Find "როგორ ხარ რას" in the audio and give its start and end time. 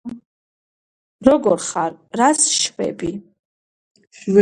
1.27-2.49